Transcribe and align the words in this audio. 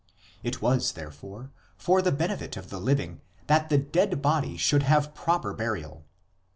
It 0.41 0.63
was, 0.63 0.93
there 0.93 1.11
fore, 1.11 1.51
for 1.77 2.01
the 2.01 2.11
benefit 2.11 2.57
of 2.57 2.71
the 2.71 2.79
living 2.79 3.21
that 3.45 3.69
the 3.69 3.77
dead 3.77 4.19
body 4.19 4.57
should 4.57 4.81
have 4.81 5.13
proper 5.13 5.53
burial. 5.53 6.05